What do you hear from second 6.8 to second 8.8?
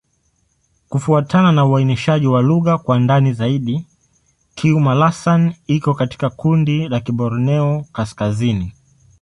la Kiborneo-Kaskazini.